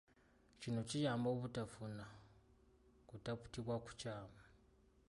Kino 0.61 0.81
kiyamba 0.89 1.27
obutafuna 1.35 2.05
kutaputibwa 3.09 3.75
kukyamu. 3.85 4.41